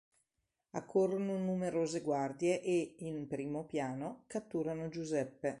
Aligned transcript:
Accorrono 0.71 1.37
numerose 1.37 2.01
guardie 2.01 2.59
e, 2.63 2.95
in 3.01 3.27
primo 3.27 3.65
piano, 3.65 4.23
catturano 4.25 4.89
Giuseppe. 4.89 5.49